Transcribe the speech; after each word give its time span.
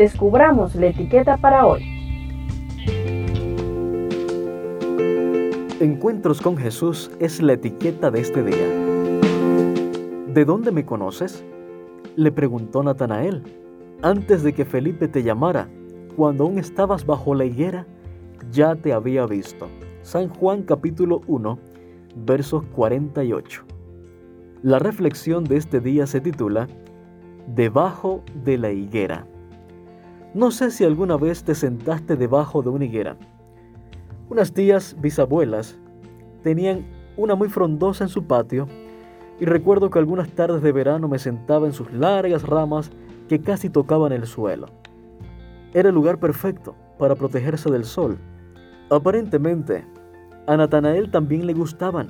descubramos 0.00 0.74
la 0.76 0.86
etiqueta 0.86 1.36
para 1.36 1.66
hoy. 1.66 1.82
Encuentros 5.78 6.40
con 6.40 6.56
Jesús 6.56 7.10
es 7.20 7.42
la 7.42 7.52
etiqueta 7.52 8.10
de 8.10 8.20
este 8.20 8.42
día. 8.42 8.66
¿De 10.32 10.46
dónde 10.46 10.72
me 10.72 10.86
conoces? 10.86 11.44
Le 12.16 12.32
preguntó 12.32 12.82
Natanael. 12.82 13.42
Antes 14.00 14.42
de 14.42 14.54
que 14.54 14.64
Felipe 14.64 15.06
te 15.06 15.22
llamara, 15.22 15.68
cuando 16.16 16.44
aún 16.44 16.58
estabas 16.58 17.04
bajo 17.04 17.34
la 17.34 17.44
higuera, 17.44 17.86
ya 18.50 18.76
te 18.76 18.94
había 18.94 19.26
visto. 19.26 19.68
San 20.00 20.30
Juan 20.30 20.62
capítulo 20.62 21.20
1, 21.26 21.58
versos 22.24 22.64
48. 22.74 23.64
La 24.62 24.78
reflexión 24.78 25.44
de 25.44 25.58
este 25.58 25.78
día 25.78 26.06
se 26.06 26.22
titula 26.22 26.68
Debajo 27.54 28.24
de 28.44 28.56
la 28.56 28.70
higuera. 28.70 29.26
No 30.32 30.52
sé 30.52 30.70
si 30.70 30.84
alguna 30.84 31.16
vez 31.16 31.42
te 31.42 31.56
sentaste 31.56 32.14
debajo 32.14 32.62
de 32.62 32.68
una 32.68 32.84
higuera. 32.84 33.16
Unas 34.28 34.52
tías 34.52 34.94
bisabuelas 35.00 35.76
tenían 36.44 36.86
una 37.16 37.34
muy 37.34 37.48
frondosa 37.48 38.04
en 38.04 38.10
su 38.10 38.22
patio 38.22 38.68
y 39.40 39.44
recuerdo 39.44 39.90
que 39.90 39.98
algunas 39.98 40.30
tardes 40.30 40.62
de 40.62 40.70
verano 40.70 41.08
me 41.08 41.18
sentaba 41.18 41.66
en 41.66 41.72
sus 41.72 41.92
largas 41.92 42.44
ramas 42.44 42.92
que 43.28 43.40
casi 43.40 43.70
tocaban 43.70 44.12
el 44.12 44.24
suelo. 44.24 44.66
Era 45.74 45.88
el 45.88 45.96
lugar 45.96 46.20
perfecto 46.20 46.76
para 46.96 47.16
protegerse 47.16 47.68
del 47.68 47.84
sol. 47.84 48.16
Aparentemente, 48.88 49.84
a 50.46 50.56
Natanael 50.56 51.10
también 51.10 51.44
le 51.44 51.54
gustaban, 51.54 52.08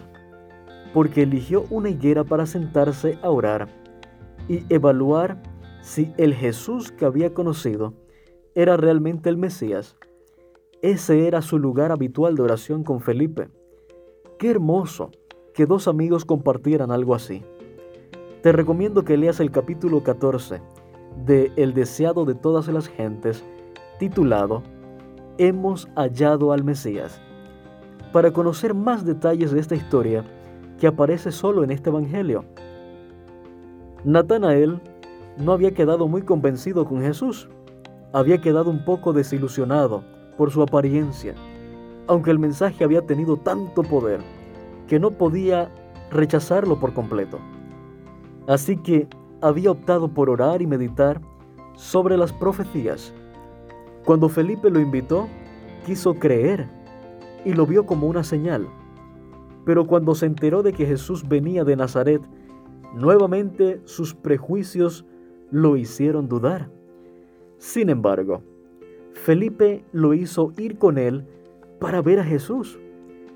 porque 0.92 1.22
eligió 1.22 1.64
una 1.70 1.88
higuera 1.88 2.22
para 2.22 2.44
sentarse 2.44 3.18
a 3.22 3.30
orar 3.30 3.68
y 4.46 4.62
evaluar 4.68 5.42
si 5.80 6.12
el 6.18 6.34
Jesús 6.34 6.92
que 6.92 7.06
había 7.06 7.32
conocido 7.32 7.94
era 8.54 8.76
realmente 8.76 9.28
el 9.28 9.36
Mesías. 9.36 9.96
Ese 10.82 11.26
era 11.26 11.42
su 11.42 11.58
lugar 11.58 11.92
habitual 11.92 12.34
de 12.34 12.42
oración 12.42 12.84
con 12.84 13.00
Felipe. 13.00 13.48
Qué 14.38 14.50
hermoso 14.50 15.10
que 15.54 15.66
dos 15.66 15.88
amigos 15.88 16.24
compartieran 16.24 16.90
algo 16.90 17.14
así. 17.14 17.44
Te 18.42 18.52
recomiendo 18.52 19.04
que 19.04 19.16
leas 19.16 19.40
el 19.40 19.50
capítulo 19.50 20.02
14 20.02 20.62
de 21.26 21.52
El 21.56 21.74
deseado 21.74 22.24
de 22.24 22.34
todas 22.34 22.68
las 22.68 22.88
gentes, 22.88 23.44
titulado 23.98 24.62
Hemos 25.38 25.88
hallado 25.94 26.52
al 26.52 26.64
Mesías, 26.64 27.20
para 28.12 28.32
conocer 28.32 28.74
más 28.74 29.04
detalles 29.04 29.52
de 29.52 29.60
esta 29.60 29.74
historia 29.74 30.24
que 30.78 30.86
aparece 30.86 31.30
solo 31.30 31.62
en 31.62 31.70
este 31.70 31.90
Evangelio. 31.90 32.44
Natanael 34.04 34.80
no 35.36 35.52
había 35.52 35.72
quedado 35.72 36.08
muy 36.08 36.22
convencido 36.22 36.86
con 36.86 37.02
Jesús, 37.02 37.48
había 38.12 38.40
quedado 38.40 38.70
un 38.70 38.84
poco 38.84 39.12
desilusionado 39.12 40.04
por 40.36 40.50
su 40.50 40.62
apariencia, 40.62 41.34
aunque 42.06 42.30
el 42.30 42.38
mensaje 42.38 42.82
había 42.84 43.02
tenido 43.06 43.36
tanto 43.36 43.82
poder 43.82 44.20
que 44.88 44.98
no 44.98 45.12
podía 45.12 45.70
rechazarlo 46.10 46.80
por 46.80 46.92
completo. 46.92 47.38
Así 48.48 48.76
que 48.76 49.08
había 49.40 49.70
optado 49.70 50.08
por 50.08 50.28
orar 50.28 50.60
y 50.60 50.66
meditar 50.66 51.20
sobre 51.74 52.16
las 52.16 52.32
profecías. 52.32 53.14
Cuando 54.04 54.28
Felipe 54.28 54.70
lo 54.70 54.80
invitó, 54.80 55.28
quiso 55.86 56.14
creer 56.14 56.68
y 57.44 57.52
lo 57.52 57.66
vio 57.66 57.86
como 57.86 58.06
una 58.06 58.24
señal. 58.24 58.66
Pero 59.64 59.86
cuando 59.86 60.14
se 60.14 60.26
enteró 60.26 60.62
de 60.62 60.72
que 60.72 60.86
Jesús 60.86 61.28
venía 61.28 61.64
de 61.64 61.76
Nazaret, 61.76 62.22
nuevamente 62.94 63.80
sus 63.84 64.14
prejuicios 64.14 65.06
lo 65.50 65.76
hicieron 65.76 66.28
dudar. 66.28 66.70
Sin 67.60 67.90
embargo, 67.90 68.42
Felipe 69.12 69.84
lo 69.92 70.12
hizo 70.14 70.52
ir 70.58 70.78
con 70.78 70.98
él 70.98 71.24
para 71.78 72.02
ver 72.02 72.18
a 72.18 72.24
Jesús. 72.24 72.80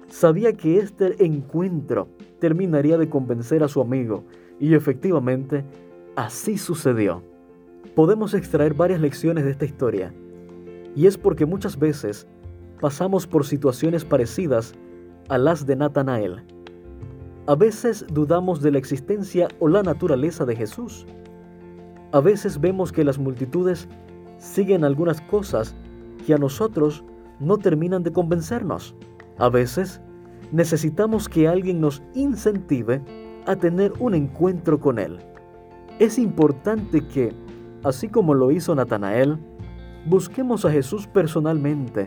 Sabía 0.08 0.52
que 0.52 0.78
este 0.78 1.24
encuentro 1.24 2.08
terminaría 2.40 2.98
de 2.98 3.08
convencer 3.08 3.62
a 3.62 3.68
su 3.68 3.80
amigo 3.80 4.24
y 4.58 4.74
efectivamente 4.74 5.64
Así 6.16 6.58
sucedió. 6.58 7.24
Podemos 7.96 8.34
extraer 8.34 8.72
varias 8.72 9.00
lecciones 9.00 9.44
de 9.44 9.50
esta 9.50 9.64
historia, 9.64 10.14
y 10.94 11.08
es 11.08 11.18
porque 11.18 11.44
muchas 11.44 11.76
veces 11.76 12.28
pasamos 12.80 13.26
por 13.26 13.44
situaciones 13.44 14.04
parecidas 14.04 14.74
a 15.28 15.38
las 15.38 15.66
de 15.66 15.74
Natanael. 15.74 16.44
A 17.48 17.56
veces 17.56 18.06
dudamos 18.12 18.62
de 18.62 18.70
la 18.70 18.78
existencia 18.78 19.48
o 19.58 19.66
la 19.66 19.82
naturaleza 19.82 20.44
de 20.44 20.54
Jesús. 20.54 21.04
A 22.12 22.20
veces 22.20 22.60
vemos 22.60 22.92
que 22.92 23.02
las 23.02 23.18
multitudes 23.18 23.88
siguen 24.44 24.84
algunas 24.84 25.20
cosas 25.22 25.74
que 26.26 26.34
a 26.34 26.38
nosotros 26.38 27.02
no 27.40 27.56
terminan 27.58 28.02
de 28.02 28.12
convencernos. 28.12 28.94
A 29.38 29.48
veces 29.48 30.00
necesitamos 30.52 31.28
que 31.28 31.48
alguien 31.48 31.80
nos 31.80 32.02
incentive 32.14 33.00
a 33.46 33.56
tener 33.56 33.92
un 33.98 34.14
encuentro 34.14 34.78
con 34.78 34.98
Él. 34.98 35.18
Es 35.98 36.18
importante 36.18 37.06
que, 37.06 37.34
así 37.82 38.08
como 38.08 38.34
lo 38.34 38.50
hizo 38.50 38.74
Natanael, 38.74 39.38
busquemos 40.06 40.64
a 40.64 40.70
Jesús 40.70 41.06
personalmente, 41.06 42.04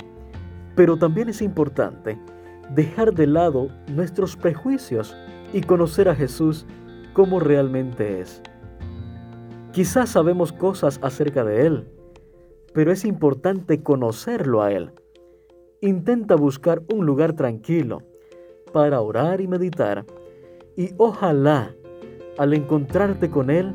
pero 0.75 0.97
también 0.97 1.29
es 1.29 1.41
importante 1.41 2.19
dejar 2.73 3.13
de 3.13 3.27
lado 3.27 3.69
nuestros 3.93 4.35
prejuicios 4.35 5.15
y 5.53 5.61
conocer 5.61 6.07
a 6.07 6.15
Jesús 6.15 6.65
como 7.13 7.39
realmente 7.39 8.21
es. 8.21 8.41
Quizás 9.71 10.09
sabemos 10.09 10.51
cosas 10.51 10.99
acerca 11.01 11.43
de 11.43 11.65
Él, 11.65 11.87
pero 12.73 12.91
es 12.91 13.05
importante 13.05 13.81
conocerlo 13.81 14.61
a 14.61 14.71
Él. 14.71 14.91
Intenta 15.81 16.35
buscar 16.35 16.81
un 16.93 17.05
lugar 17.05 17.33
tranquilo 17.33 18.03
para 18.73 19.01
orar 19.01 19.41
y 19.41 19.47
meditar 19.47 20.05
y 20.75 20.91
ojalá 20.97 21.73
al 22.37 22.53
encontrarte 22.53 23.29
con 23.29 23.49
Él, 23.49 23.73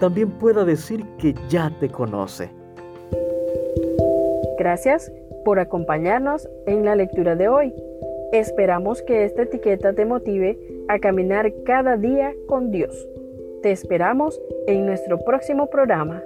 también 0.00 0.30
pueda 0.32 0.64
decir 0.64 1.04
que 1.18 1.34
ya 1.48 1.70
te 1.78 1.88
conoce. 1.88 2.50
Gracias 4.58 5.12
por 5.44 5.58
acompañarnos 5.58 6.48
en 6.66 6.84
la 6.84 6.96
lectura 6.96 7.36
de 7.36 7.48
hoy. 7.48 7.72
Esperamos 8.32 9.02
que 9.02 9.24
esta 9.24 9.42
etiqueta 9.42 9.92
te 9.92 10.04
motive 10.04 10.58
a 10.88 10.98
caminar 10.98 11.52
cada 11.64 11.96
día 11.96 12.32
con 12.46 12.70
Dios. 12.70 13.08
Te 13.62 13.70
esperamos 13.70 14.40
en 14.66 14.86
nuestro 14.86 15.18
próximo 15.18 15.68
programa. 15.68 16.22